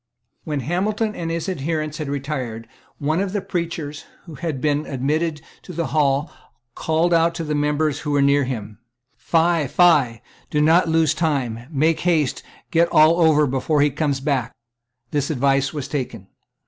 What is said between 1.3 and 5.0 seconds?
adherents had retired, one of the preachers who had been